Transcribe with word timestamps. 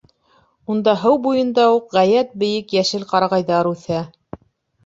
Унда, 0.75 0.95
һыу 1.01 1.19
буйында 1.25 1.65
уҡ, 1.73 1.93
ғәйәт 1.97 2.33
бейек 2.45 2.75
йәшел 2.81 3.07
ҡарағайҙар 3.15 3.71
үҫә. 3.75 4.01